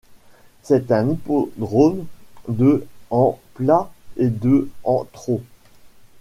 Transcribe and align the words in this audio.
C'est 0.63 0.91
un 0.91 1.11
hippodrome 1.11 2.05
de 2.47 2.87
en 3.11 3.37
plat 3.53 3.91
et 4.17 4.29
de 4.29 4.67
en 4.83 5.05
trot. 5.13 5.43